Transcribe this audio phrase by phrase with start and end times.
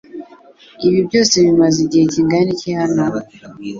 [0.87, 3.03] Ibi byose bimaze igihe kingana iki hano?